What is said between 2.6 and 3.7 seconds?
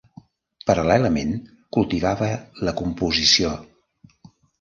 la composició.